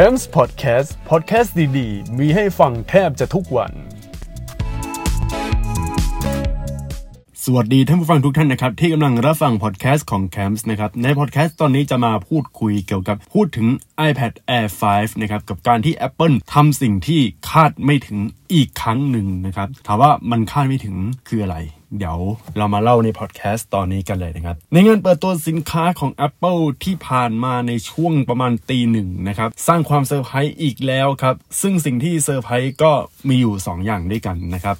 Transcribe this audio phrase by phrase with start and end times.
[0.00, 3.72] c a m s Podcast Podcast ดีๆ มีให้ฟังแทบจะทุกวัน
[7.44, 13.66] สวัสดีท่านผู้ฟังทุกท่านนะครับ ที่กำลังรับฟังพอดแคสต์ของ c a m s นะครับ ในพอดแคสต์ตอนนี้จะมาพูดคุยเกี่ยวกับพูดถึง
[14.08, 18.18] iPad Air 5 นะครับ กับการที่ Apple ทำสิ่งที่คาดไม่ถึง
[18.52, 20.96] อีกครั้งหนึ่งนะครับ ถามว่ามันคาดไม่ถึง
[21.28, 21.58] คืออะไร
[21.98, 22.18] เดี๋ยว
[22.56, 32.92] เรามาเล่าในพอดแคสต์ตอนนี้กันเลยนะครับ ในงานเปิดตัวสินค้าของ Apple ที่ผ่านมาในช่วงประมาณตีหนึ่งนะครับ สร้างความเซอร์ไพรส์อีกแล้วครับ ซึ่งสิ่งที่เซอร์ไพรส์ก็
[33.28, 34.76] มีอยู่ 2 อย่างด้วยกันนะครับ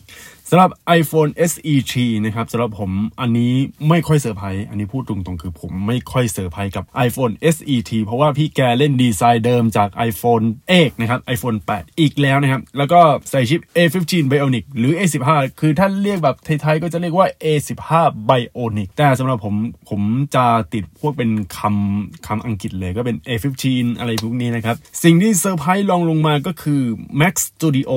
[0.50, 3.54] สำหรับ iPhone SE 3นะครับสำหรับผมอันนี้
[3.88, 17.90] ไม่ค่อยเซอร์ไพรส์อันนี้พูดตรงๆคือผมไม่ค่อยเซอร์ไพรส์กับ iPhone SE 3เพราะว่าพี่แกเล่นดีไซน์เดิมจาก iPhone 8นะครับ iPhone 8 อีกแล้วนะครับ แล้วก็ใส่ชิป A15 Bionic หรือ A15 คือถ้าเรียกแบบไทยๆก็จะเรียกว่า A15
[18.28, 19.54] Bionic แต่สำหรับผม
[19.90, 20.02] ผม
[20.34, 23.64] จะติดพวกเป็นคำคำอังกฤษเลยก็เป็น A15
[23.98, 26.82] อะไรพวกนี้นะครับ สิ่งที่เซอร์ไพรส์ลองลงมาก็คือ
[27.20, 27.92] Mac Studio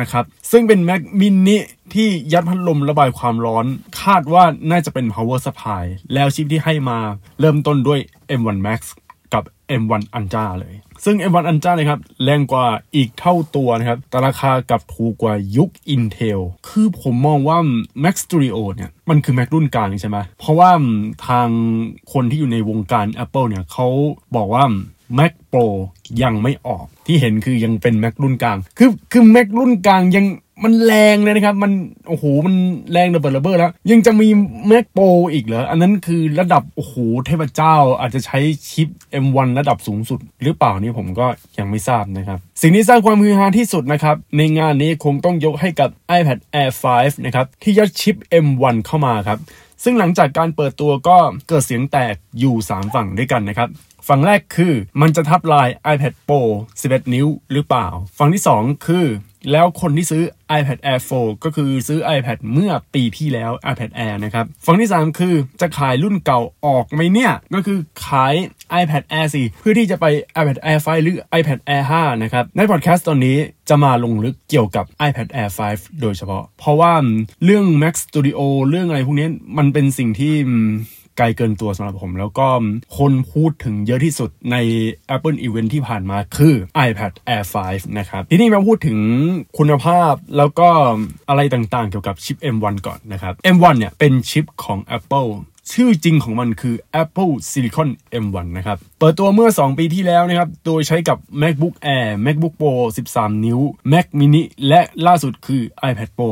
[0.00, 1.58] นะครับซึ่งเป็น Mac mini
[1.94, 3.66] ที่ยัดพัดลมระบายความร้อน
[4.02, 6.98] คาดว่าน่าจะเป็น power supply แล้วชิปที่ให้มา
[7.40, 8.00] เริ่มต้นด้วย
[8.40, 8.80] M1 Max
[9.34, 9.44] กับ
[9.80, 17.58] M1 Ultra เลย ซึ่ง M1 Ultra นะครับ แรงกว่าอีกเท่าตัวนะครับ แต่ราคากับถูกกว่ายุค Intel คือผมมองว่า
[18.02, 20.70] Mac Studio เนี่ย มันคือ Mac รุ่นกลางใช่ไหม เพราะว่า
[21.28, 21.48] ทาง
[22.12, 23.86] คนที่อยู่ในวงการ Apple เนี่ยเขา
[24.36, 24.64] บอกว่า
[25.18, 25.66] Mac Pro
[26.22, 30.26] ยังไม่ออก ที่เห็นคือยังเป็น Mac รุ่นกลาง คือคือ Mac รุ่นกลางยัง
[30.64, 31.72] มันแรงเลยนะครับ มัน
[32.08, 32.54] โอ้โหมัน
[32.92, 34.28] แรงระเบิดระเบ้อแล้ว ยังจะมี
[34.70, 36.94] Mac Pro อีกเหรอ อันนั้นคือระดับโอ้โห
[37.26, 38.38] เทพเจ้าอาจจะใช้
[38.70, 38.88] ชิป
[39.24, 41.26] M1 ระดับสูงสุด หรือเปล่านี่ผมก็
[41.58, 49.38] ยังไม่ทราบนะครับ สิ่งที่สร้างความฮือฮาที่สุดนะครับ ในงานนี้คงต้องยกให้กับ iPad Air 5 นะครับ ที่ยัดชิป M1 เข้ามาครับ
[49.84, 51.16] ซึ่งหลังจากการเปิดตัวก็
[51.48, 53.68] เกิดเสียงแตกอยู่ 3 ฝั่งด้วยกันนะครับ
[54.08, 56.40] ฝั่งแรกคือมันจะทับลาย iPad Pro
[56.80, 57.86] 11 นิ้วหรือเปล่า
[58.18, 59.06] ฝั่งที่ 2 คือ
[59.52, 60.22] แล้วคนที่ซื้อ
[60.58, 68.34] iPad Air 4 ก็คือซื้อ iPad เมื่อปีที่แล้ว iPad Air นะครับ ฝั่งที่ 3 คือจะขายรุ่นเก่าออกไหมเนี่ย ก็คือขาย
[68.80, 70.06] iPad Air 4 เพื่อที่จะไป
[70.40, 73.36] iPad Air 5 หรือ iPad Air 5 นะครับ ในพอดแคสต์ตอนนี้
[73.68, 76.92] จะมาลงลึกเกี่ยวกับ iPad Air 5 โดยเฉพาะ เพราะว่า
[77.44, 79.28] เรื่อง Mac Studio เรื่องอะไรพวกนี้
[79.58, 80.34] มันเป็นสิ่งที่
[81.18, 82.48] ไกลเกินตัวสำหรับผม แล้วก็
[82.98, 84.56] คนพูดถึงเยอะที่สุดใน
[85.14, 86.54] Apple Event ที่ผ่านมาคือ
[86.88, 88.98] iPad Air 5 นะครับ ทีนี้มาพูดถึง
[89.58, 90.68] คุณภาพแล้วก็
[91.28, 95.30] อะไรต่างๆ เกี่ยวกับชิป M1 ก่อนนะครับ M1 เนี่ยเป็นชิปของ Apple
[95.72, 97.88] ชื่อจริงของมันคือ Apple Silicon
[98.24, 102.72] M1 นะครับ เปิดตัวเมื่อ 2 ปีที่แล้วนะครับ โดยใช้กับ MacBook Air MacBook Pro
[103.10, 103.58] 13 นิ้ว
[103.92, 106.28] Mac mini และล่าสุดคือ iPad Pro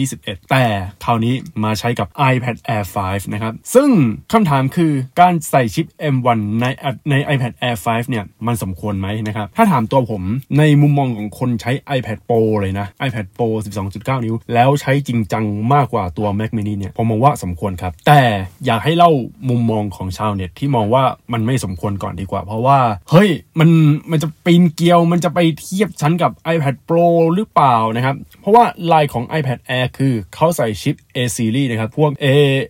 [0.00, 0.64] 2021 แต่
[1.04, 1.34] คราวนี้
[1.64, 3.90] มาใช้กับ iPad Air 5 นะครับ ซึ่ง
[4.32, 6.64] คำถามคือการใส่ชิป M1 ใน
[7.10, 10.22] ใน iPad Air 5 เนี่ย มันสมควรไหมนะครับ ถ้าถามตัวผม
[10.58, 13.48] ในมุมมองของคนใช้ iPad Pro เลยนะ iPad Pro
[13.86, 18.22] 12.9 นิ้ว แล้วใช้จริงจังมากกว่าตัว Mac mini เนี่ย ผมมองว่าสมควรครับ แต่
[18.64, 19.10] อยากากให้เล่า
[19.48, 22.78] มุมมองของชาวเน็ตที่มองว่ามันไม่สมควรก่อนดีกว่า เพราะว่า
[23.10, 23.70] เฮ้ยมัน
[24.10, 32.26] มันจะปีนเกลียว มันจะไปเทียบชั้นกับ iPad Pro หรือเปล่านะครับ เพราะว่าลายของ iPad Air คือเขาใส่ชิป A series นะครับ พวก A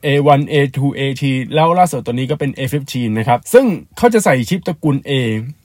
[0.07, 1.23] A1 A2 AT
[1.55, 3.67] แล้วล่าสุดตัวนี้ก็เป็น A15 นะครับ ซึ่ง
[3.99, 5.11] เขาจะใส่ชิปตระกูล A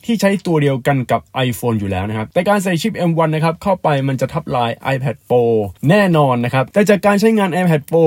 [0.06, 5.44] ที่ใช้ตัวเดียวกันกับ iPhone อยู่แล้วนะครับ แต่การใส่ชิป M1 นะครับเข้าไปมันจะทับลาย iPad Pro
[5.90, 8.04] แน่นอนนะครับ แต่จากการใช้งาน iPad Pro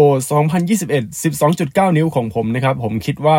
[0.56, 3.38] 2021 12.9 นิ้วของผมนะครับ ผมคิดว่า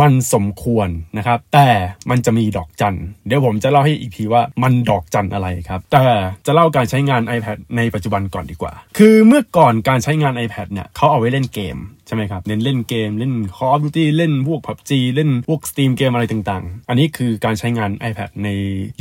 [0.00, 1.68] มันสมควรนะครับ แต่
[2.10, 2.96] มันจะมีดอกจัน
[3.26, 6.04] เดี๋ยวผมจะเล่าให้อีกทีว่ามันดอกจันอะไรครับ แต่
[6.46, 16.88] จะเล่าการใช้งาน iPad ในปัจจุบันก่อนดีกว่า คือเมื่อก่อนการใช้งาน iPad เนี่ยเขาเอาไว้เล่นเกม ใช่ไหมครับ เน้นเล่นเกมเล่น Call of Duty เล่นพวก PUBG เล่นพวก Steam เกมอะไรต่างๆ
[16.88, 18.48] อันนี้คือการใช้งาน iPad ใน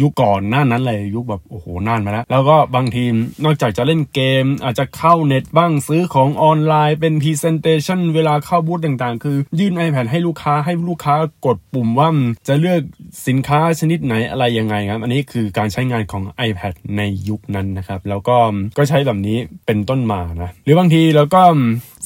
[0.02, 3.04] ยุคก่อนหน้านั้นเลยยุคแบบโอ้โหนานมาแล้ว แล้วก็บางที
[3.44, 12.10] นอกจากจะเล่นเกม อาจจะเข้าเน็ตบ้างซื้อของออนไลน์เป็น Presentation เวลาเข้าบูธต่างๆ คือยื่น iPad ให้ลูกค้าให้ลูกค้ากดปุ่มว่า
[12.48, 12.82] จะเลือก
[13.28, 18.38] สินค้าชนิดไหนอะไรยังไงครับ อันนี้คือการใช้งานของ iPad ในยุคนั้นนะครับ แล้วก็
[18.78, 21.42] ก็ใช้แบบนี้เป็นต้นมานะ หรือบางทีแล้วก็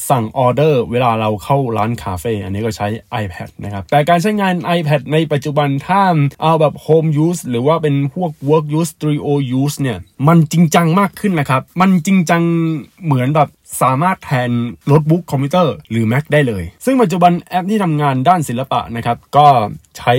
[0.09, 2.87] สั่งออเดอร์เวลาเราเข้าร้านคาเฟ่อันนี้ก็ใช้
[3.23, 6.03] iPad นะครับ แต่การใช้งาน iPad ในปัจจุบันถ้า
[6.41, 9.27] เอาแบบ Home Use หรือว่าเป็นพวก Work Use Studio
[9.59, 9.97] Use เนี่ย
[10.27, 12.41] มันจริงจังมากขึ้นนะครับ มันจริงจัง
[13.05, 13.49] เหมือนแบบ
[13.81, 14.51] สามารถแทน
[14.85, 19.47] โน้ตบุ๊กคอมพิวเตอร์หรือ Mac ได้เลย ซึ่งปัจจุบันแอปที่ทำงานด้านศิลปะนะครับ ก็
[19.97, 20.13] ใช้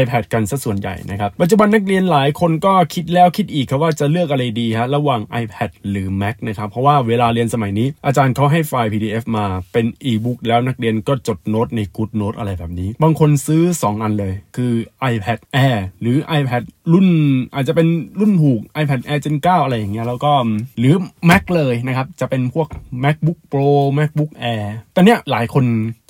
[0.00, 13.62] iPad กันซะส่วนใหญ่นะครับ ปัจจุบันนักเรียนหลายคนก็คิดแล้วคิดอีกครับว่าจะเลือกอะไรดีฮะระหว่าง iPad หรือ Mac นะครับเพราะว่าเวลาเรียนสมัยนี้ อาจารย์เขาให้ไฟล์ PDF มาเป็น e-book แล้วนักเรียนก็จดโน้ตใน GoodNotes อะไรแบบนี้ บางคนซื้อ
[13.84, 14.72] 2 อันเลย คือ
[15.12, 16.62] iPad Air หรือ iPad
[16.92, 17.08] รุ่น
[17.54, 17.88] อาจจะเป็น
[18.20, 20.32] รุ่นถูก iPad Air Gen 9 อะไรอย่างเงี้ยแล้วก็
[20.78, 20.94] หรือ
[21.30, 22.68] Mac เลยนะครับจะเป็นพวก
[23.04, 24.66] MacBook Pro MacBook Air
[24.96, 25.64] ตอนเนี้ยหลายคน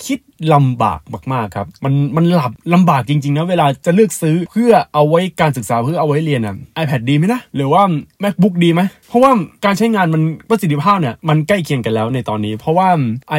[0.05, 0.19] คิด
[0.53, 1.01] ลำบาก
[1.33, 7.81] มาก ๆ ครับ มันมันหลับลำบากจริง ๆ นะ เวลาจะเลือกซื้อเพื่อเอาไว้การศึกษาเพื่อเอาไว้เรียนอะ iPad ดีไหมนะ หรือว่า
[8.23, 9.31] MacBook ดีไหม เพราะว่า
[9.65, 12.89] การใช้งานมันประสิทธิภาพเนี่ย มันใกล้เคียงกันแล้วในตอนนี้ เพราะว่า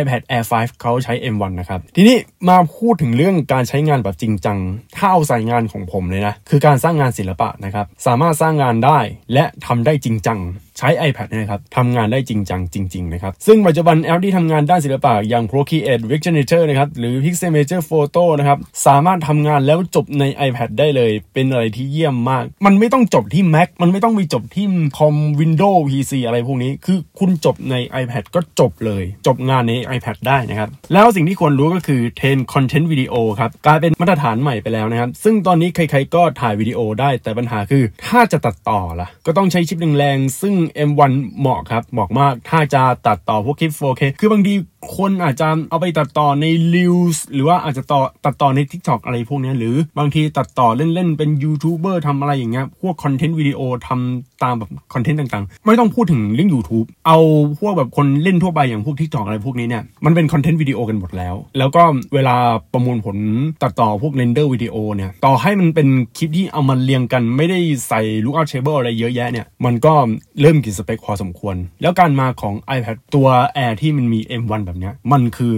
[0.01, 2.17] iPad Air 5 เขาใช้ M1 นะครับ ทีนี้
[2.49, 4.59] มาพูดถึงเรื่องการใช้งานแบบจริงจัง
[4.97, 8.99] ถ้าเอาใส่งานของผมเลยนะ คือการสร้างงานศิลปะนะครับ สามารถสร้างงานได้
[9.33, 10.41] และทำได้จริงจัง
[10.79, 24.67] ใช้ iPad นะครับทำงานได้จริงจังจริงๆนะครับซึ่งปัจจุบันแอปที่ทำงานด้านศิลปะอย่าง Procreate Pixelmator นะครับหรือ Pixelmator Photo นะครับสามารถทำงานแล้วจบใน iPad ได้เลย เป็นอะไรที่เยี่ยมมาก มันไม่ต้องจบที่ Mac มันไม่ต้องมีจบที่
[24.99, 40.55] คอม Windows PC อะไรพวกนี้ คือคุณจบใน iPad ก็จบเลย จบงานใน iPad ได้นะครับแล้วสิ่งที่ควรรู้ก็คือ Ten Content Video ครับกลายเป็นมาตรฐานใหม่ไปแล้วนะครับซึ่งตอนนี้ใครๆก็ถ่ายวิดีโอได้แต่ปัญหาคือถ้าจะตัดต่อล่ะก็ต้องใช้ชิปแรงๆซึ่ง
[40.89, 44.55] M1 เหมาะครับเหมาะมากถ้าจะตัดต่อพวกคลิป 4K คือบางที
[44.97, 57.19] คนอาจจะเอาไปตัดต่อใน Reels หรือว่าอาจจะต่อตัดต่อใน TikTok อะไรพวกนี้หรือบางทีตัดต่อเล่นๆ เป็นยูทูบเบอร์ทำอะไรอย่างเงี้ยพวก content วิดีโอทำตามแบบ content ต่างๆ ไม่ต้องพูดถึงเรื่อง YouTube เอา
[57.61, 61.83] พวกแบบคนเล่นทั่วไปอย่างพวก TikTok อะไรพวกนี้เนี่ยมันเป็น content วิดีโอกันหมดแล้ว แล้วก็
[62.15, 62.37] เวลา
[62.73, 63.17] ประมวลผล
[63.63, 67.59] ตัดต่อพวก render วิดีโอเนี่ยต่อให้มันเป็นคลิปที่เอามาเรียงกันไม่ได้
[67.89, 69.93] ใส่ lookup table อะไรเยอะแยะเนี่ยมันก็
[70.41, 75.57] เริ่มกินสเปคพอสมควร แล้วการมาของ iPad ตัว Air ที่มันมี M1 แบบนี้มันคือ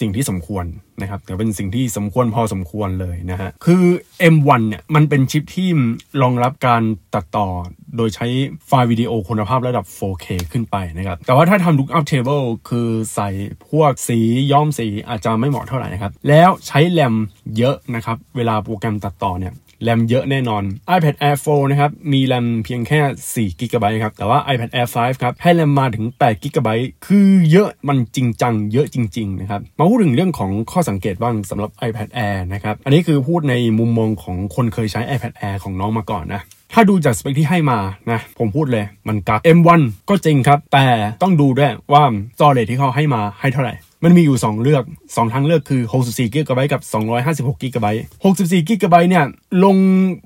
[0.00, 0.64] สิ่งที่สมควร
[1.02, 3.84] นะครับแต่เป็นสิ่งที่สมควรพอสมควรเลยนะฮะคือ
[4.34, 5.68] M1 เนี่ยมันเป็นชิปที่
[6.22, 6.82] รองรับการ
[7.14, 7.48] ตัดต่อ
[7.96, 8.26] โดยใช้
[8.66, 13.28] ไฟล์วิดีโอคุณภาพระดับ 4K ขึ้นไปนะครับแต่ว่าถ้าทำ lookup table คือใส่
[13.70, 14.18] พวกสี
[14.52, 17.14] ย้อมสีอาจจะไม่เหมาะเท่าไหร่นะครับแล้วใช้แรม
[17.58, 19.52] เยอะนะครับเวลาโปรแกรมตัดต่อเนี่ย
[19.82, 20.62] แรมเยอะแน่นอน
[20.96, 23.00] iPad Air 4 นะครับ มีแรมเพียงแค่
[23.50, 26.68] 4 g b ครับ แต่ว่า iPad Air 5 ครับ ให้แรมมาถึง8 g b
[27.06, 36.42] คือเยอะมันจริงจัง เยอะจริง ๆ นะครับ มาพูดถึงเรื่องของข้อสังเกตบ้างสำหรับ iPad Air นะครับ อันนี้คือพูดในมุมมองของคนเคยใช้ iPad Air ของน้องมาก่อนนะ
[36.72, 37.78] ถ้าดูจากสเปคที่ให้มา
[38.10, 40.86] นะ ผมพูดเลยมันกัก M1 ก็จริงครับ แต่
[41.22, 42.04] ต้องดูด้วยว่า
[42.36, 43.74] storage ที่เขาให้มาให้เท่าไหร่
[44.04, 46.80] มันมีอยู่ 2 เลือก 2 ทางเลือกคือ 64 กิกะไบต์กับ
[47.16, 48.02] 256 กิกะไบต์
[48.34, 49.24] 64 กิกะไบต์เนี่ย
[49.64, 49.76] ลง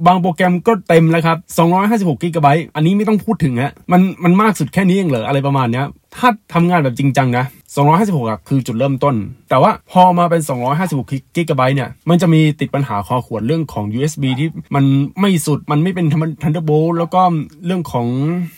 [0.06, 1.36] บางโปรแกรมก็เต็มแล้วครับ
[1.78, 5.86] 256 กิกะไบต์อันนี้ไม่ต้องพูดถึงฮะ มันมันมากสุดแค่นี้เองเหรออะไรประมาณเนี้ย
[6.16, 9.14] ถ้าทำงานแบบจริงจังนะ256อะคือจุดเริ่มต้น
[9.50, 10.42] แต่ว่าพอมาเป็น
[10.72, 11.04] 256
[11.34, 14.84] กิกะไบต์เนี่ย มันจะมีติดปัญหาคอขวดเรื่องของ USB ที่มัน
[15.20, 16.06] ไม่สุด มันไม่เป็น
[16.42, 17.22] Thunderbolt แล้วก็
[17.66, 18.06] เรื่องของ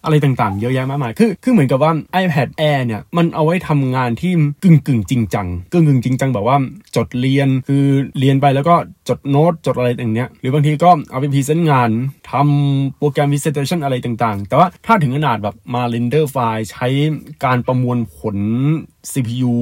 [0.05, 1.93] อะไรต่างๆ เยอะแยะมากมาย คือ คือเหมือนกับว่า
[2.23, 6.57] iPad Air เนี่ย มันเอาไว้ทำงานที่กึ่งกึ่งจริงจัง กึ่งกึ่งจริงจังแบบว่า
[6.97, 7.85] จดเรียน คือ
[8.19, 8.75] เรียนไปแล้วก็
[9.09, 11.91] จดโน้ต จดอะไรอย่างเนี้ย หรือบางทีก็เอาไป present งาน
[12.31, 16.87] ทำโปรแกรม presentation อะไรต่างๆ แต่ว่าถ้าถึงขนาดแบบมา render ไฟล์ใช้
[17.45, 18.37] การประมวลผล
[19.13, 19.53] CPU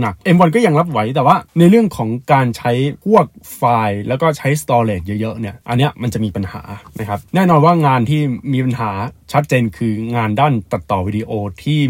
[0.00, 2.72] หนักๆ M1 ก็ยังรับไหวแต่ว่าในเรื่องของการใช้
[3.04, 3.26] พวก
[3.56, 6.62] ไฟล์ แล้วก็ใช้ storage เยอะๆเนี่ยอันเนี้ยมันจะมีปัญหา
[6.98, 8.20] นะครับแน่นอนว่างานที่
[8.52, 8.90] มีปัญหา
[9.32, 11.30] ชัดเจนคืองานด้านตัดต่อวิดีโอ
[11.62, 11.80] ที่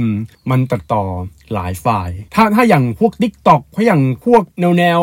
[0.51, 1.05] มันตัดต่อ
[1.55, 5.03] หลายไฟล์ ถ้าถ้าอย่างพวก TikTok เพราอย่างพวกแนวแนว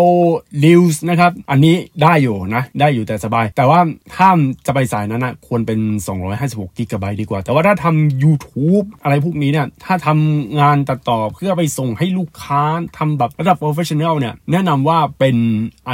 [0.63, 3.79] Reels นะครับ อันนี้ได้อยู่นะ ได้อยู่แต่สบาย แต่ว่า
[4.15, 4.29] ถ้า
[4.65, 5.79] จะไปสายนั้นนะควรเป็น
[6.29, 12.63] 256กิกะไบต์ดีกว่า แต่ว่าถ้าทำ YouTube อะไรพวกนี้เนี่ย ถ้าทำงานตัดต่อเพื่อไปส่งให้ลูกค้า
[12.97, 15.35] ทำแบบระดับ professional เนี่ยแนะนำว่าเป็น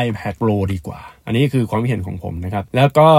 [0.06, 3.10] iPad Pro ดีกว่า อันนี้คือความเห็นของผมนะครับ แล้วก็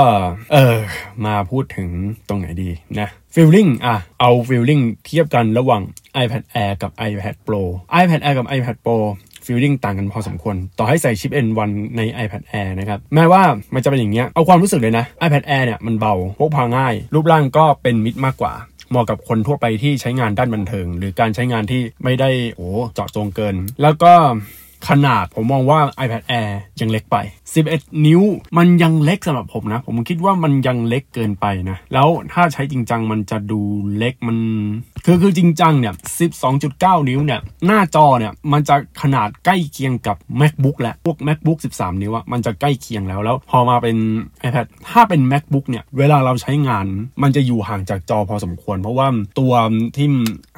[0.52, 0.78] เออ
[1.26, 1.88] มาพูดถึง
[2.28, 5.82] ตรงไหนดีนะ feeling อะ เอา feeling เทียบกันระหว่าง
[6.22, 7.62] iPad Air กับ iPad Pro
[8.02, 8.98] iPad Air กับ iPad Pro
[9.46, 13.42] ฟีลลิ่งต่างกันพอสมควร ต่อให้ใส่ชิป N1 ใน iPad Air นะครับ แม้ว่า
[13.74, 18.52] มันจะเป็นอย่างเงี้ย เอาความรู้สึกเลยนะ iPad Air เนี่ยมันเบาพกพาง่าย รูปร่างก็เป็นมิดมากกว่า
[18.90, 24.14] เหมาะกับคนทั่วไปที่ใช้งานด้านบันเทิง หรือการใช้งานที่ไม่ได้โอ้เจาะจงเกิน แล้วก็
[24.88, 27.16] ขนาดผมมองว่า iPad Air ยังเล็กไป
[27.60, 28.22] 11 นิ้ว
[28.58, 33.60] มันยังเล็กสำหรับผมนะ ผมคิดว่ามันยังเล็กเกินไปนะ แล้วถ้าใช้จริงจังมันจะดู
[33.96, 34.36] เล็กมัน
[35.04, 35.94] คือคือจริงจังเนี่ย
[36.50, 43.96] 12.9 นิ้วเนี่ย หน้าจอเนี่ย มันจะขนาดใกล้เคียงกับ MacBook แหละ พวก MacBook 13 นิ้วอะมันจะใกล้เคียงแล้ว แล้วพอมาเป็น
[44.46, 46.86] iPad ถ้าเป็น MacBook เนี่ย เวลาเราใช้งาน
[47.22, 49.08] มันจะอยู่ห่างจากจอพอสมควร เพราะว่า
[49.38, 49.52] ตัว
[49.96, 50.08] ที่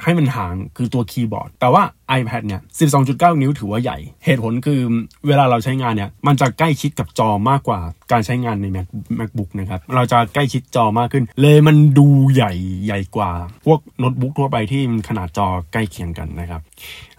[0.03, 1.83] ให้มันห่างคือตัวคีย์บอร์ด แต่ว่า
[2.19, 2.61] iPad เนี่ย
[3.01, 4.81] 12.9 นิ้วถือว่าใหญ่ เหตุผลคือ
[5.27, 7.79] เวลาเราใช้งานเนี่ย มันจะใกล้ชิดกับจอมากกว่า
[8.11, 8.87] การใช้งานใน Mac
[9.19, 12.51] MacBook นะครับ เราจะใกล้ชิดจอมากขึ้น เลยมันดูใหญ่
[12.85, 13.31] ใหญ่กว่า
[13.65, 16.61] พวกโน้ตบุ๊กทั่วไปที่ขนาดจอใกล้เคียงกันนะครับ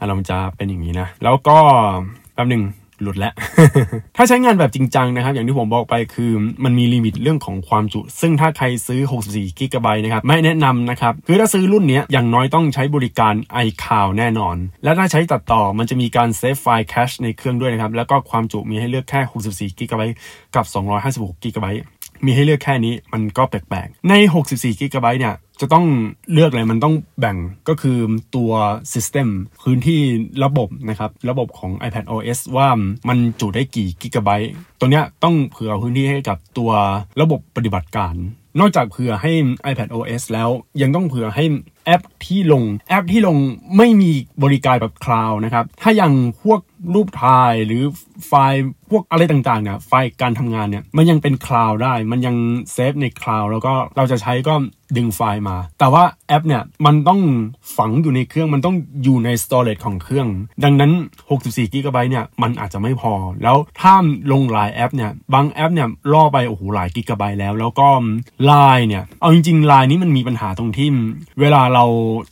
[0.06, 1.58] เราจะเป็นอย่างนี้นะ แล้วก็
[2.34, 2.62] แป๊บหนึ่ง
[3.04, 3.32] หลุดแล้ว
[4.16, 6.30] ถ้าใช้งานแบบจริงจังนะครับ อย่างที่ผมบอกไปคือ
[6.64, 13.34] มันมี limit เรื่องของความจุ ซึ่งถ้าใครซื้อ 64กิกะไบต์นะครับ ไม่แนะนำนะครับ คือถ้าซื้อรุ่นนี้อย่างน้อยต้องใช้บริการ
[13.64, 19.20] iCloud แน่นอน และถ้าใช้ตัดต่อมันจะมีการ save ไฟล์ cache ในเครื่องด้วยนะครับ แล้วก็ความจุมีให้เลือกแค่
[19.50, 20.16] 64กิกะไบต์
[20.54, 20.64] กับ
[21.04, 21.82] 256กิกะไบต์
[22.24, 24.14] มีให้เลือกแค่นี้มันก็แปลกๆ ใน
[24.50, 25.86] 64กิกะไบต์เนี่ยจะต้อง
[26.32, 27.36] เลือกอะไรมันต้องแบ่ง
[27.68, 27.98] ก็คือ
[28.36, 28.52] ตัว
[28.92, 29.28] System
[29.62, 30.00] พื้นที่
[30.44, 32.68] ระบบนะครับ ระบบของ iPad OS ว่า
[33.08, 36.70] มันจุได้กี่กิกะไบต์ตัวเนี้ยต้องเผื่อพื้นที่ให้กับตัว
[37.20, 38.14] ระบบปฏิบัติการ
[38.60, 39.32] นอกจากเผื่อให้
[39.70, 40.48] iPad OS แล้ว
[40.82, 41.44] ยังต้องเผื่อให้
[41.84, 43.36] แอปที่ลง แอปที่ลง
[43.76, 44.10] ไม่มี
[44.42, 46.12] บริการแบบ cloud นะครับ ถ้าอย่าง
[46.42, 46.60] พวก
[46.94, 47.82] รูปถ่ายหรือ
[48.26, 52.36] ไฟล์พวกอะไรต่างๆเนี่ยไฟล์การทำงานเนี่ยมันยังเป็น cloud ได้ มันยัง
[52.72, 54.54] save ใน cloud แล้วก็เราจะใช้ก็
[54.96, 57.20] ดึงไฟล์มา แต่ว่าแอปเนี่ยมันต้อง
[57.76, 60.28] ฝังอยู่ในเครื่องมันต้องอยู่ใน storage ของเครื่อง
[60.64, 60.92] ดังนั้น
[61.32, 63.12] 64กิกะไบต์เนี่ยมันอาจจะไม่พอ
[63.42, 63.94] แล้วถ้า
[64.32, 67.88] ลงหลายแอปเนี่ยบางแอปเนี่ยล่อไปโอ้โหหลายกิกะไบต์แล้ว แล้วก็
[68.44, 70.88] ไลน์เนี่ยเอาจริงๆไลน์นี้มันมีปัญหาตรงที่
[71.40, 71.84] เวลาเรา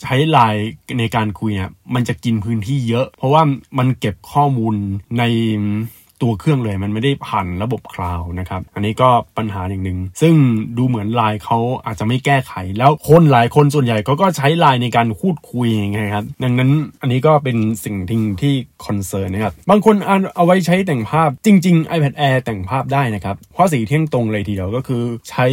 [0.02, 0.68] ใช้ไลน์
[0.98, 3.42] ในการคุยเนี่ยมันจะกินพื้นที่เยอะ เพราะว่า
[3.78, 4.74] มันเก็บข้อมูล
[5.18, 5.22] ใน
[6.22, 10.34] ตัวเครื่องเลย มันไม่ได้ผ่านระบบ cloud นะครับ อันนี้ก็ปัญหาอย่างหนึ่งซึ่ง
[10.78, 19.94] ดูเหมือนไลน์เขาอาจจะไม่แก้ไข แล้วคนหลายคนส่วนใหญ่ก็ก็ใช้ไลน์ในการพูดคุยไงครับ ดังนั้นอันนี้ก็เป็นสิ่งที่ที่คอนเซิร์นนะครับบางคน
[20.36, 25.46] เอาไว้ใช้แต่งภาพจริง ๆ iPad Air แต่งภาพได้นะครับเพราะสีเที่ยงตรงเลยทีเดียวก็คือใช้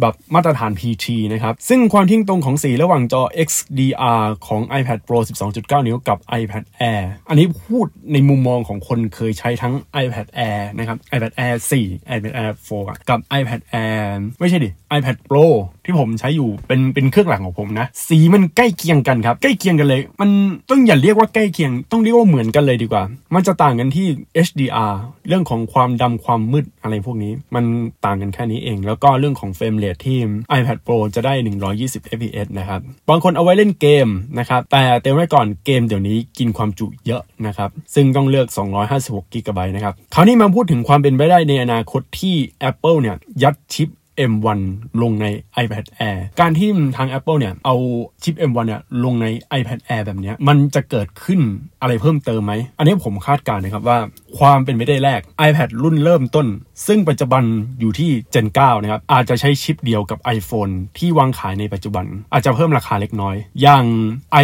[0.00, 5.18] แบบมาตรฐาน PT นะครับซึ่งความเที่ยงตรงของสีระหว่างจอ XDR ของ iPad Pro
[5.52, 13.20] 12.9 นิ้วกับ iPad Air อันนี้พูดในมุมมองของคนเคยใช้ทั้ง iPad Air นะครับ iPad Air 4 iPad Air 4 กับ
[13.40, 14.04] iPad Air
[14.40, 15.44] ไม่ใช่ดิ iPad Pro
[15.90, 20.30] ที่ผมใช้อยู่เป็นเป็นเครื่องหลังของผมนะ สีมันใกล้เคียงกันครับ ใกล้เคียงกันเลย มัน
[20.70, 23.02] ต้องอย่าเรียกว่าใกล้เคียง ต้องเรียกว่าเหมือนกันเลยดีกว่า
[23.34, 24.06] มันจะต่างกันที่
[24.46, 24.92] HDR
[25.28, 27.64] เรื่องของความดำความมืดอะไรพวกนี้ มัน
[28.04, 30.18] ต่างกันแค่นี้เอง แล้วก็เรื่องของเฟรมเรทที่
[30.58, 31.34] iPad Pro จะได้
[31.72, 38.46] 120 fps นะครับบางคนเอาไว้เล่นเกมนะครับแต่เตือนไว้ก่อนเกมเดี๋ยวนี้กินความจุเยอะนะครับซึ่งต้องเลือก
[38.90, 42.34] 256 g b นะครับคราวนี้มาพูดถึงความเป็นไปได้ในอนาคตที่
[42.70, 43.88] Apple เนี่ยยัดชิป
[44.30, 44.60] M1
[45.02, 45.26] ลงใน
[45.64, 47.76] iPad Air การที่ทาง Apple เนี่ย เอา
[48.22, 49.26] ชิป M1 เนี่ยลงใน
[49.58, 51.40] iPad Air แบบนี้มันจะเกิดขึ้น
[51.82, 53.98] อะไรเพิ่มเติมไหม อันนี้ผมคาดการณ์นะครับว่า
[54.38, 56.46] ความเป็นไปได้แรก iPad รุ่นเริ่มต้น
[56.86, 57.42] ซึ่งปัจจุบัน
[57.80, 63.84] อยู่ที่ Gen 9 นะครับ อาจจะใช้ชิปเดียวกับ iPhone ที่วางขายในปัจจุบัน อาจจะเพิ่มราคาเล็กน้อย อย่าง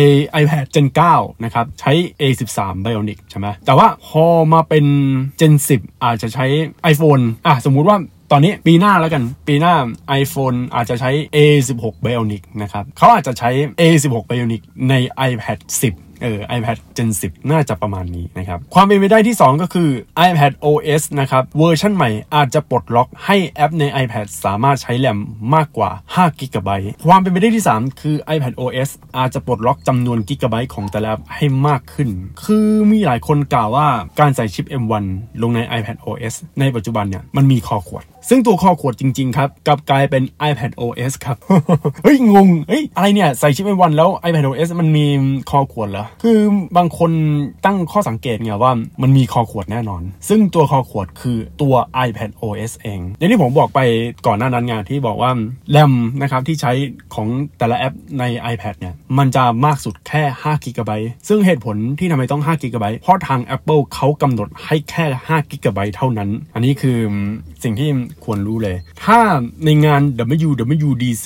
[0.00, 0.02] i
[0.42, 4.84] iPad Gen 9 นะครับ ใช้ A13 Bionic ใช่ไหมแต่ว่าพอมาเป็น
[5.40, 6.46] Gen 10 อาจจะใช้
[6.92, 7.96] iPhone อะสมมุติว่า
[8.30, 9.74] ตอนนี้ปีหน้าแล้วกันปีหน้า
[10.22, 14.94] iPhone อาจจะใช้ A16 Bionic นะครับเขาอาจจะใช้ A16 Bionic ใน
[15.28, 19.88] iPad 10เออ iPad Gen 10 น่าจะประมาณนี้นะครับ ความเป็นไปได้ที่ 2 ก็คือ
[20.28, 25.18] iPad OS นะครับ เวอร์ชันใหม่อาจจะปลดล็อกให้แอปใน iPad สามารถใช้แรม
[25.54, 26.70] มากกว่า5 g b
[27.06, 32.08] ความเป็นไปได้ที่ 3 คือ iPad OS อาจจะปลดล็อกจำนวนกิกะไบต์ของแต่ละแอปให้มากขึ้น
[32.44, 33.86] คือมีหลายคนกล่าวว่า
[34.20, 35.04] การใส่ชิป M1
[35.42, 41.36] ลงใน iPad OS ในปัจจุบันเนี่ยมันมีคอขวด ซึ่งตัวคอขวดจริง ๆ ครับกลับกลายเป็น iPad OS ครับ
[42.02, 45.06] เฮ้ย งง เฮ้ย อะไรเนี่ย ใส่ชิป M1 แล้ว iPad OS มันมี
[45.50, 46.38] คอขวดเหรอ คือ
[46.76, 47.10] บางคน
[47.64, 51.74] ตั้งข้อสังเกตไงว่ามันมีคอขวดแน่นอน ซึ่งตัวคอขวดคือตัว
[52.06, 53.80] iPad OS เอง อย่างที่ผมบอกไป
[54.26, 55.30] ก่อนหน้านั้นไงที่บอกว่า
[55.70, 55.92] แรม
[56.22, 56.72] นะครับที่ใช้
[57.14, 57.28] ของ
[57.58, 60.90] แต่ละแอปใน iPad เนี่ยมันจะมากสุดแค่5 g b
[61.28, 66.98] ซึ่งเหตุผลที่ทำไมต้อง5 g b เพราะทาง Apple เขากำหนดให้แค่5 g b เท่านั้น อันนี้คือ
[67.64, 67.90] สิ่งที่
[68.24, 69.18] ควรรู้เลย ถ้า
[69.64, 70.02] ในงาน
[70.48, 71.24] WWDC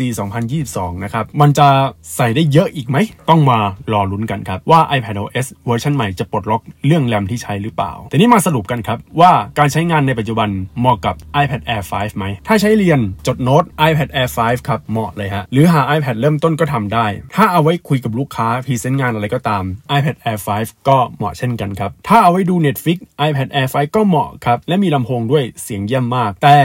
[0.50, 1.68] 2022 นะครับ มันจะ
[2.16, 2.96] ใส่ได้เยอะอีกไหม
[3.28, 3.58] ต้องมา
[3.92, 15.44] รอลุ้นกันครับ ว่า iPadOS เวอร์ชันใหม่จะปลดล็อกเรื่องแรมที่ใช้หรือเปล่า แต่นี้มาสรุปกันครับ ว่าการใช้งานในปัจจุบันเหมาะกับ iPad Air 5 ไหม ถ้าใช้เรียนจดโน้ต iPad Air 5 ครับ เหมาะเลยฮะ
[15.52, 19.64] หรือหา iPad เริ่มต้นก็ทำได้ ถ้าเอาไว้คุยกับลูกค้าพรีเซนต์งานอะไรก็ตาม
[19.96, 26.58] iPad Air 5 ก็เหมาะเช่นกันครับ ถ้าเอาไว้ดู Netflix iPad Air 5 ก็เหมาะครับ และมีลำโพงด้วยเสียงเยี่ยมมาก แต่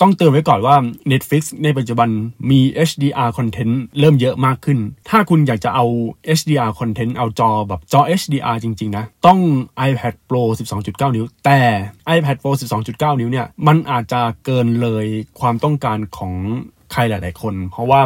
[0.00, 0.76] ต้องเตือนไว้ก่อนว่า
[1.12, 2.08] Netflix ในปัจจุบัน
[2.50, 4.78] มี HDR content เริ่มเยอะมากขึ้น
[5.08, 5.84] ถ้าคุณอยากจะเอา
[6.38, 9.38] HDR content เอาจอแบบจอ HDR จริง ๆ นะ ต้อง
[9.88, 10.42] iPad Pro
[10.78, 11.60] 12.9 นิ้ว แต่
[12.16, 12.50] iPad Pro
[12.84, 15.06] 12.9 นิ้วเนี่ย มันอาจจะเกินเลย
[15.40, 16.34] ความต้องการของ
[16.94, 18.00] ใครหลาย ๆ คน เพราะว่า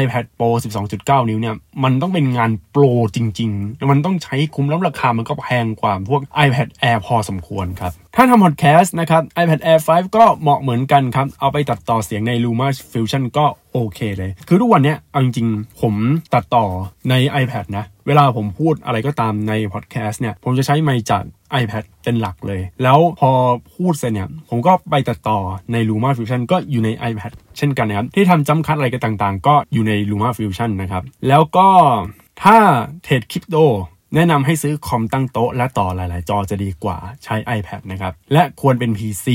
[0.00, 0.48] iPad Pro
[0.88, 1.54] 12.9 นิ้วเนี่ย
[1.84, 2.84] มันต้องเป็นงานโปร
[3.16, 15.48] จริง ๆ มันต้องใช้คุ้มแล้วราคามันก็แพงกว่าพวก iPad Air พอสมควรครับ ถ้าทำพอดแคสต์นะครับ iPad Air 5 ก็เหมาะเหมือนกันครับ เอาไปตัดต่อเสียงใน Luma Fusion ก็โอเคเลย คือทุกวันเนี้ยเอาจริง
[15.64, 15.94] ๆ ผม
[16.34, 16.64] ตัดต่อ
[17.10, 21.24] ใน iPad นะ เวลาผมพูดอะไรก็ตามในพอดแคสต์เนี่ย ผมจะใช้ไมค์จาก
[21.60, 23.30] iPad เป็นหลักเลย แล้วพอ
[23.74, 25.38] พูดเสร็จเนี่ย ผมก็ไปตัดต่อ
[25.72, 31.68] ใน Luma Fusion ก็อยู่ใน iPad เช่นกันนะครับ ที่ทำจำคัดอะไรกันต่างๆ ก็อยู่ใน Luma Fusion นะครับ แล้วก็
[32.42, 32.56] ถ้า
[33.02, 33.56] เทรดคริปโต
[34.14, 39.26] แนะนำให้ซื้อคอมตั้งโต๊ะและต่อหลาย ๆ จอจะดีกว่าใช้ iPad นะครับ และควรเป็น PC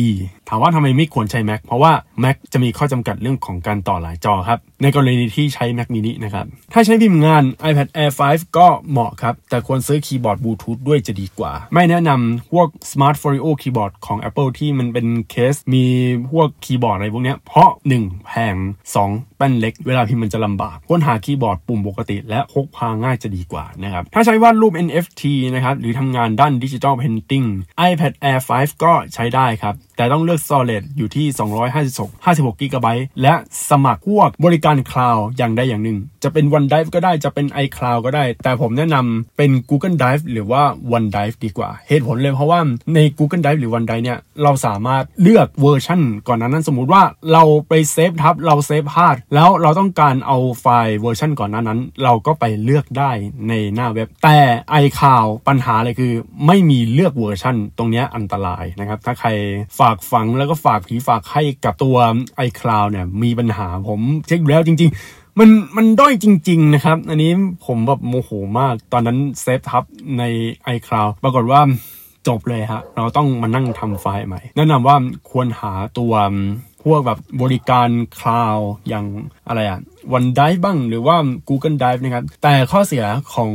[0.50, 1.92] ถามว่าทำไมไม่ควรใช้ Mac เพราะว่า
[2.24, 13.46] Mac จะมีข้อจำกัดเรื่องของการต่อหลายจอครับ ในกรณีที่ใช้ Mac mini นะครับ ถ้าใช้พิมพ์งาน iPad Air 5 ก็เหมาะครับ แต่ควรซื้อคีย์บอร์ดบลูทูธด้วยจะดีกว่า ไม่แนะนำพวก Smart Folio
[13.62, 15.86] Keyboard ของ Apple ที่มันเป็นเคส มี
[16.32, 17.70] พวกคีย์บอร์ดอะไรพวกเนี้ยเพราะ
[18.02, 18.56] 1 แพง
[18.98, 25.24] 2 แป้นเล็ก เวลาพิมพ์มันจะลำบากครับหาคีย์บอร์ดปุ่มปกติ และพกพาง่ายจะดีกว่านะครับถ้าใช้วาดรูป NFT
[25.56, 27.44] นะครับ หรือทำงานด้าน digital painting
[27.90, 31.26] iPad Air 5 ก็ใช้ได้ครับแต่ต้องเลือก Storage อยู่ที่
[31.76, 32.88] 256 GB
[33.22, 33.34] และ
[33.70, 40.64] สมัครพวกบริการ cloud อย่างใดอย่างหนึ่ง จะเป็น OneDrive ก็ได้จะเป็น iCloud ก็ได้ แต่ผมแนะนำเป็น Google Drive หรือว่า
[40.96, 42.60] OneDrive ดีกว่า เหตุผลเลยเพราะว่า
[42.96, 53.12] ใน Google Drive หรือ OneDrive เนี่ย เราสามารถเลือกเวอร์ชันก่อนหน้านั้นสมมุติว่าเราไป save ทับเรา save พลาด แล้วเราต้องการเอาไฟล์เวอร์ชันก่อนหน้านั้น เราก็ไปเลือกได้
[53.48, 54.38] ในหน้าเว็บ แต่
[54.84, 56.14] iCloud ปัญหาเลยคือ
[56.48, 59.30] ไม่มีเลือกเวอร์ชันตรงนี้อันตรายนะครับถ้าใคร
[59.80, 61.98] ฝากฝังแล้วก็ฝากผีฝากให้กับตัว
[62.48, 67.32] iCloud เนี่ยมีปัญหาผมเช็กแล้วจริง ๆ มันมันด้อยจริง ๆ นะครับ อันนี้
[67.66, 69.84] ผมแบบโมโหมากตอนนั้น save ทับ
[70.18, 70.24] ใน
[70.76, 71.62] iCloud ปรากฏว่า
[72.28, 74.96] จบเลยฮะ เราต้องมานั่งทำไฟล์ใหม่ แนะนำว่า
[75.30, 76.14] ควรหาตัว
[76.84, 79.06] พวกแบบบริการ cloudอย่าง
[79.48, 79.80] อะไรอะ
[80.14, 81.18] วันไดบ้าง หรือว่า
[81.50, 83.52] Google Drive นะครับแต่ข้อเสียของ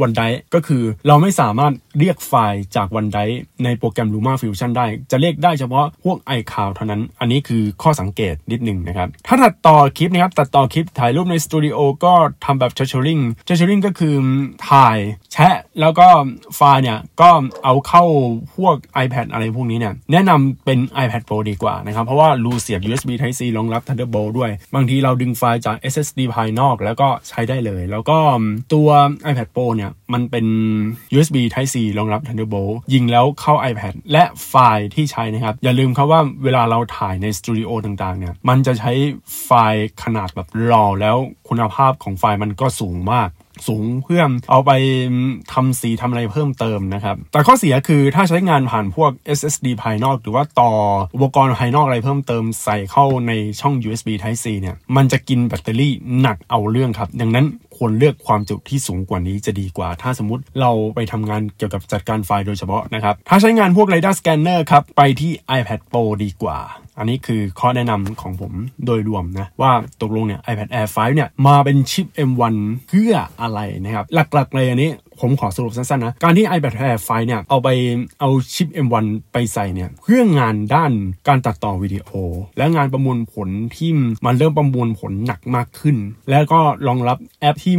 [0.00, 0.22] วันได
[0.54, 3.18] ก็คือเราไม่สามารถเรียกไฟล์จากวันได
[3.64, 14.14] ในโปรแกรม Luma Fusion ได้ จะเรียกได้เฉพาะพวก iCloud เท่านั้น อันนี้คือข้อสังเกตนิดหนึ่งนะครับ ถ้าตัดต่อคลิปนะครับ ตัดต่อคลิปถ่ายรูปในสตูดิโอก็ทำแบบ Treasuring Treasuring ก็คือ
[14.68, 14.98] ถ่าย
[15.32, 16.08] แชะ แล้วก็
[16.56, 17.30] ไฟล์เนี่ยก็
[17.64, 18.04] เอาเข้า
[18.56, 26.20] พวก iPad อะไรพวกนี้เนี่ย แนะนำเป็น iPad Pro ดีกว่านะครับ เพราะว่ารูเสียบ USB Type C รองรับ Thunderbolt ด้วย บางทีเราดึงไฟล์จาก SSD
[26.34, 28.18] ภายนอกแล้วก็ใช้ได้เลย แล้วก็
[28.74, 28.88] ตัว
[29.30, 30.46] iPad Pro เนี่ย มันเป็น
[31.14, 38.92] USB Type C รองรับ Thunderbolt ยิงแล้วเข้า iPad และไฟล์ที่ใช้นะครับ อย่าลืมครับว่าเวลาเราถ่ายในสตูดิโอต่างๆเนี่ยมันจะใช้
[39.44, 41.16] ไฟล์ขนาดแบบรอแล้ว
[41.48, 43.30] คุณภาพของไฟล์มันก็สูงมาก
[43.68, 44.70] สูงเพื่อเอาไป
[45.52, 50.72] ทำสีทำอะไรเพิ่มเติมนะครับ แต่ข้อเสียคือถ้าใช้งานผ่านพวก SSD ภายนอก หรือว่าต่อ
[51.14, 66.58] อุปกรณ์ภายนอกอะไรเพิ่มเติมใส่เข้าในช่อง USB Type C เนี่ย มันจะกินแบตเตอรี่หนักเอาเรื่องครับ ดังนั้นควรเลือกความจุที่สูงกว่านี้จะดีกว่า ถ้าสมมติเราไปทำงานเกี่ยวกับจัดการไฟล์โดยเฉพาะนะครับ ถ้าใช้งานพวก Radar Scanner ครับ ไปที่ iPad Pro ดีกว่า
[66.98, 68.52] อันนี้คือข้อแนะนำของผม
[68.86, 72.54] โดยรวมนะ ว่าตกลงเนี่ย iPad Air 5 เนี่ย มาเป็นชิป M1
[72.88, 77.68] เพื่ออะไรนะครับ หลักๆเลยอันนี้ผมขอสรุปสั้นๆนะ การที่ iPad Air 5 เนี่ย เอาไป
[78.20, 80.92] เอาชิป M1 ไปใส่เนี่ย เพื่องานด้าน
[81.28, 82.08] การตัดต่อวิดีโอ
[82.58, 83.90] และงานประมวลผลที่
[84.24, 85.96] มันเริ่มประมวลผลหนักมากขึ้น
[86.30, 87.76] แล้วก็รองรับแอปที่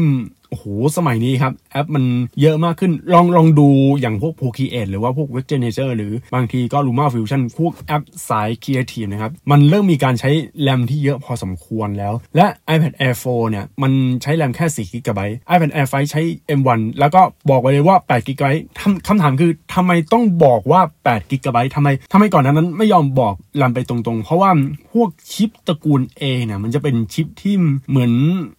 [0.49, 0.65] โอ้โห
[0.97, 2.03] สมัยนี้ครับแอปมัน
[2.41, 3.67] เยอะมากขึ้น ลองลองดู
[4.01, 9.09] อย่างพวก Procreate หรือว่าพวก w e b g e n e r หรือบางทีก็ Luma Fusion พวกแอปสาย Creative
[9.11, 15.19] นะครับ มันเริ่มมีการใช้แรมที่เยอะพอสมควรแล้ว และ iPad Air 4 เนี่ย มันใช้แรมแค่4 g b
[15.53, 16.21] iPad Air 5 ใช้
[16.59, 18.43] M1 แล้วก็บอกไปเลยว่า8 g b
[18.79, 24.51] คำคำถามคือทำไมต้องบอกว่า8 g b ทำไมทำไมก่อนหน้านั้นไม่ยอมบอกแรมไปตรงๆ เพราะว่า
[24.93, 27.55] พวกชิปตระกูล A เนี่ยมันจะเป็นชิปที่
[27.89, 28.11] เหมือน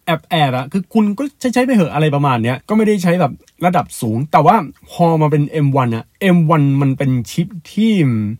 [0.05, 3.33] แอปแอร์อะคือคุณก็ใช้ใช้ไปเหอะอะไรประมาณเนี้ยก็ไม่ได้ใช้แบบ
[3.65, 4.55] ระดับสูง แต่ว่า
[4.91, 7.93] พอมาเป็น M1 อะ M1 มันเป็นชิปที่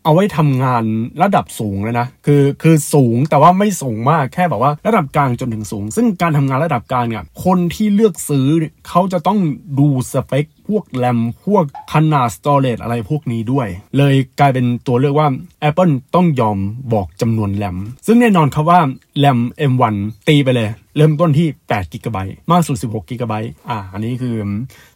[0.03, 0.83] เอาไว้ทำงาน
[1.21, 8.47] ระดับสูงเลยนะ คือคือสูงแต่ว่าไม่สูงมากแค่แบบว่าระดับกลางจนถึงสูง ซึ่งการทำงานระดับกลางเนี่ยคนที่เลือกซื้อ
[8.87, 9.39] เขาจะต้อง
[9.79, 15.27] ดูสเปคพวกแรมพวกขนาดสตอเรจอะไรพวกนี้ด้วย เลยกลายเป็นตัวเลือกว่า
[15.69, 16.57] Apple ต้องยอม
[16.93, 18.79] บอกจำนวนแรมซึ่งแน่นอนครับว่า
[19.17, 19.39] แรม
[19.71, 19.95] M1
[20.27, 22.17] ตีไปเลย เริ่มต้นที่8 g b
[22.51, 23.33] มากสุด 16 g b
[23.69, 24.35] อ่า อันนี้คือ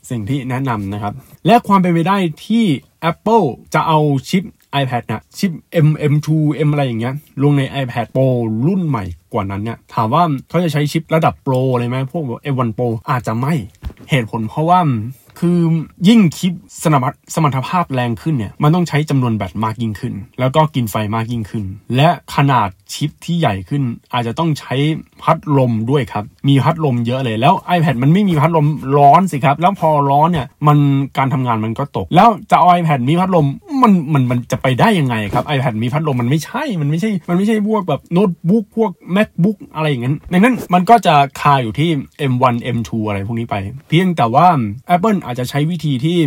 [0.10, 1.14] สิ่งที่แนะนำนะครับ
[1.48, 2.66] และความเป็นไปได้ที่
[3.12, 4.44] Apple จะเอาชิป
[4.82, 5.52] iPad นะชิป
[5.88, 6.28] M M2
[6.68, 7.14] M อะไรอย่างเงี้ย
[7.44, 8.28] ลงใน iPad Pro
[8.68, 13.54] รุ่นใหม่กว่านั้นเนี่ยถามว่าเขาจะใช้ชิประดับโปรเลยไหมพวก M1 Pro อาจจะไม่
[14.10, 14.80] เหตุผลเพราะว่า
[15.40, 15.60] คือ
[16.08, 24.76] ยิ่งคิปสมรรถสมรรถภาพแรงขึ้นเนี่ย มันต้องใช้จำนวนแบตมากยิ่งขึ้น แล้วก็กินไฟมากยิ่งขึ้น และขนาดชิปที่ใหญ่ขึ้น อาจจะต้องใช้
[25.22, 30.78] พัดลมด้วยครับ มีพัดลมเยอะเลย แล้ว iPad มันไม่มีพัดลมร้อนสิครับ แล้วพอร้อนเนี่ยมัน
[31.18, 33.48] การทำงานมันก็ตก แล้วจะเอา iPad มีพัดลม
[33.82, 41.90] มันมันมันจะไปได้ยังไงครับ iPad มีพัดลมมันไม่ใช่ มันไม่ใช่ มันไม่ใช่พวกแบบโน้ตบุ๊กพวก macbook อะไรอย่างนั้นดังนั้นมันก็จะคาอยู่ที่
[42.32, 43.56] M1 M2 อะไรพวกนี้ไป
[43.88, 44.48] เพียงแต่ว่า
[44.96, 46.18] Apple อาจจะใช้วิธีที่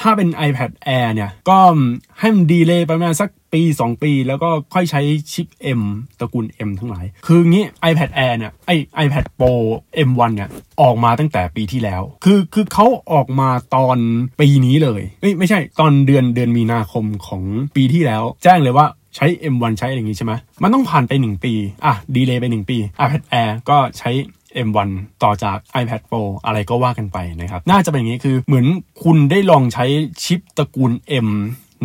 [0.00, 1.58] ถ้าเป็น iPad Air เนี่ย ก็
[2.18, 5.00] ให้มันดีเลยประมาณสักปี 2 ปี แล้วก็ค่อยใช้
[5.32, 5.82] ชิป M
[6.18, 8.70] ตระกูล M ทั้งหลาย คืองี้ iPad Air เนี่ยไอ
[9.04, 9.52] iPad Pro
[10.08, 10.48] M1 เนี่ย
[10.80, 13.98] ออกมาตั้งแต่ปีที่แล้ว คือคือเขาออกมาตอน
[14.40, 17.42] ปีนี้เลยเอ้ยไม่ใช่ตอนเดือนเดือนมีนาคมของ
[17.76, 21.54] ปีที่แล้ว แจ้งเลยว่าใช้ M1 ใช้อะไรอย่างงี้ใช่ไหมมันต้องผ่านไป 1 ปี
[21.86, 24.10] อะ ดีเลยไป 1 ปี iPad Air ก็ใช้
[24.66, 24.88] M1
[25.22, 28.66] ต่อจาก iPad Pro อะไรก็ว่ากันไปนะครับ น่าจะเป็นอย่างนี้คือเหมือน
[29.04, 29.86] คุณได้ลองใช้
[30.24, 30.92] ชิปตระกูล
[31.26, 31.28] M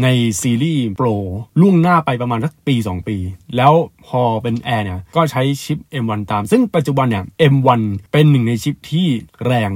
[0.03, 0.07] ใน
[0.41, 1.13] ซีรีส์ Pro
[1.61, 3.17] ล่วงหน้าไปประมาณสักปี 2 ปี
[3.55, 3.73] แล้ว
[4.07, 9.07] พอเป็น Air เนี่ย ก็ใช้ชิป M1 ตาม ซึ่งปัจจุบันเนี่ย M1 เป็นหนึ่งในชิปที่
[9.45, 9.71] แรง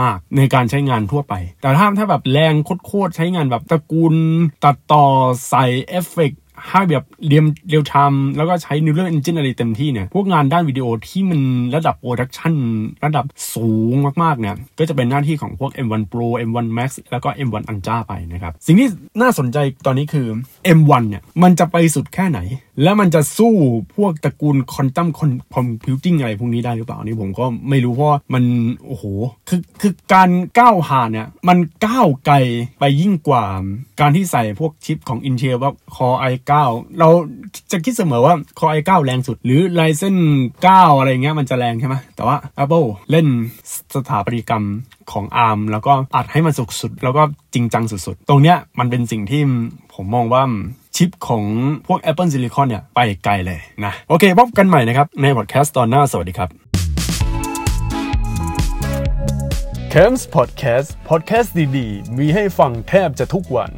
[0.00, 2.54] มาก ๆ ในการใช้งานทั่วไป แต่ถ้าถ้าแบบแรง
[2.86, 4.14] โคตรใช้งานแบบตระกูล
[4.64, 5.04] ตัดต่อ
[5.50, 6.32] ใส่เอฟเฟก
[6.68, 11.40] ให้แบบ realtime แล้วก็ใช้ Neural Engine อะไรเต็มที่เนี่ย พวกงานด้านวิดีโอที่มัน
[11.74, 12.54] ระดับ production
[13.04, 18.88] ระดับสูงมากๆเนี่ย ก็จะเป็นหน้าที่ของพวก M1 Pro M1 Max แล้วก็ M1 Ultra ไปนะครับ สิ่งที่
[19.20, 20.26] น่าสนใจตอนนี้คือ
[20.78, 22.40] M1 เนี่ย มันจะไปสุดแค่ไหน
[22.82, 23.54] แล้วมันจะสู้
[23.96, 25.08] พวกตระกูลคอนตัม
[25.54, 28.44] คอมพิวติ้งอะไรพวกนี้ได้หรือเปล่านี่ผมก็ไม่รู้เพราะมัน
[28.86, 29.04] โอ้โห
[29.48, 32.36] คือคือการก้าวหาเนี่ยมันก้าวไกล
[32.80, 33.44] ไปยิ่งกว่า
[34.00, 36.52] การที่ใส่พวกชิปของ Intel ว่า Core i9
[36.98, 37.08] เรา
[37.72, 40.16] จะคิดเสมอว่า Core i9 แรงสุด หรือ Ryzen
[40.64, 43.26] 9 อะไรเงี้ยมันจะแรงใช่ไหมแต่ว่า Apple เล่น
[43.94, 44.64] สถาปัตยกรรม
[45.12, 47.22] ของอาร์มแล้วก็อัดให้มันสุดๆแล้วก็
[47.54, 49.42] จริงจังสุดๆ ตรงเนี้ยมันเป็นสิ่งที่
[49.94, 50.42] ผมมองว่า
[50.96, 51.42] ชิปของ
[51.86, 56.50] พวก Apple Silicon เนี่ยไปไกลเลยนะ โอเคพบกันใหม่นะครับ ในพอดแคสต์ตอนหน้าสวัสดีครับ
[59.92, 63.72] c a m s Podcast Podcast ดีๆ มีให้ฟังแทบจะทุกวัน